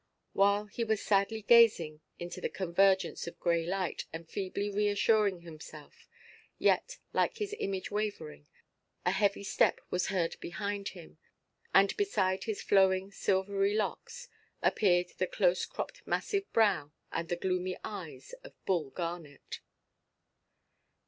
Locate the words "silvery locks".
13.11-14.27